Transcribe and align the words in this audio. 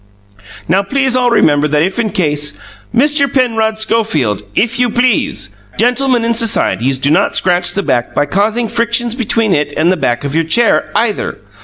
Now 0.67 0.81
please 0.81 1.15
all 1.15 1.29
remember 1.29 1.67
that 1.67 1.83
if 1.83 1.99
in 1.99 2.09
case 2.09 2.59
Mister 2.91 3.27
Penrod 3.27 3.77
Schofield, 3.77 4.41
if 4.55 4.79
you 4.79 4.89
please! 4.89 5.49
Gentlemen 5.77 6.25
in 6.25 6.33
societies 6.33 6.97
do 6.97 7.11
not 7.11 7.35
scratch 7.35 7.73
the 7.73 7.83
back 7.83 8.15
by 8.15 8.25
causing 8.25 8.67
frictions 8.67 9.13
between 9.13 9.53
it 9.53 9.71
and 9.77 9.91
the 9.91 9.97
back 9.97 10.23
of 10.23 10.33
your 10.33 10.43
chair, 10.43 10.89
either! 10.95 11.37